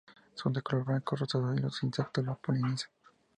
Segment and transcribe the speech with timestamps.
[0.33, 2.89] Son de color blanco o rosado y los insectos la polinizan.